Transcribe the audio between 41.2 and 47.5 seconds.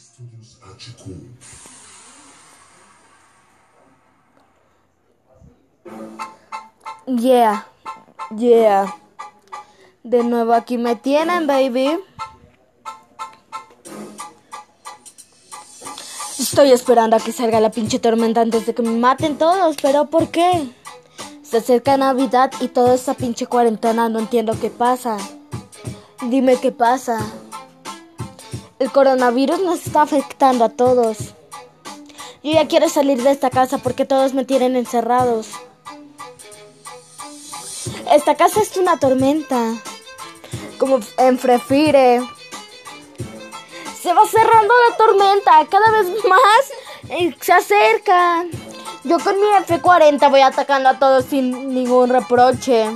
Frefire. Se va cerrando la tormenta. Cada vez más eh,